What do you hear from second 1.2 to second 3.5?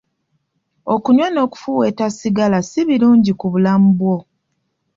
n'okufuuweeta sigala si birungi ku